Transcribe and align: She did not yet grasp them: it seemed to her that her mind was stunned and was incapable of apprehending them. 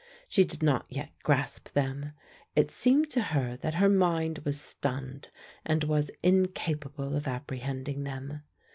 She 0.27 0.43
did 0.43 0.63
not 0.63 0.87
yet 0.89 1.11
grasp 1.21 1.73
them: 1.73 2.13
it 2.55 2.71
seemed 2.71 3.11
to 3.11 3.21
her 3.21 3.55
that 3.57 3.75
her 3.75 3.87
mind 3.87 4.39
was 4.39 4.59
stunned 4.59 5.29
and 5.63 5.83
was 5.83 6.09
incapable 6.23 7.15
of 7.15 7.27
apprehending 7.27 8.03
them. 8.03 8.41